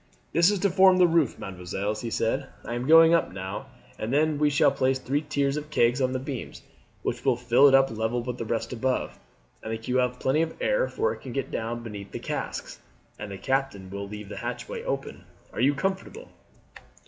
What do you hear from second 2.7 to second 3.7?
am going up now,